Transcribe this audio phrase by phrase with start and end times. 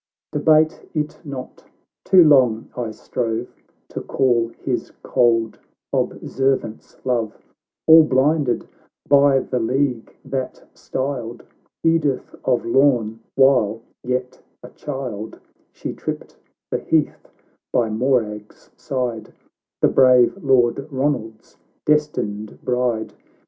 [0.33, 1.63] x" Debate it not—
[2.05, 3.53] too long I strove
[3.89, 5.59] To call his cold
[5.93, 7.37] observance love,
[7.85, 8.67] All blinded
[9.07, 11.43] by the league that styled
[11.83, 15.39] Edith of Lorn,— while, yet a child,
[15.71, 16.35] She tripped
[16.71, 17.29] the heath
[17.71, 19.31] by Morag's sid<%—
[19.81, 23.13] The brave Lord Ronald's destined bride.